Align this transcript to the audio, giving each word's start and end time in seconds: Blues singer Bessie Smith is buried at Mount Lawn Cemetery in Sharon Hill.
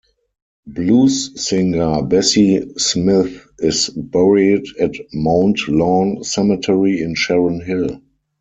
Blues 0.65 1.31
singer 1.45 2.01
Bessie 2.01 2.73
Smith 2.75 3.45
is 3.59 3.89
buried 3.89 4.65
at 4.79 4.95
Mount 5.13 5.59
Lawn 5.67 6.23
Cemetery 6.23 7.01
in 7.03 7.13
Sharon 7.13 7.61
Hill. 7.63 8.01